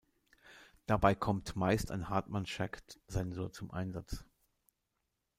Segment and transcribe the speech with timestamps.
[0.87, 4.25] Dabei kommt meist ein Hartmann-Shack-Sensor zum Einsatz.